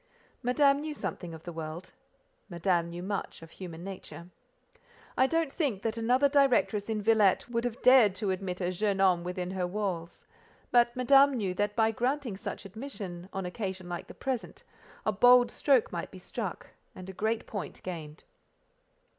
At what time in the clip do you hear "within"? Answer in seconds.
9.23-9.51